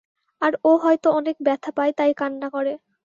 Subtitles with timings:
[0.41, 2.73] আর ও হয়ত অনেক ব্যথা পায় তাই কান্না করে।